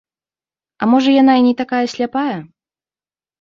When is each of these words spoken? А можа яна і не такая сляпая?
А 0.85 0.87
можа 0.91 1.13
яна 1.21 1.33
і 1.41 1.43
не 1.49 1.51
такая 1.61 1.83
сляпая? 1.93 2.35